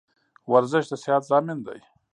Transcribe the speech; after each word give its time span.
ورزش 0.51 0.83
د 0.89 0.93
صحت 1.03 1.23
ضامن 1.31 1.57
دی 1.67 1.79